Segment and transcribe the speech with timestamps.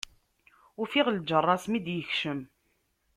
[0.81, 2.39] Ufiɣ lǧerra-s mi d-yekcem.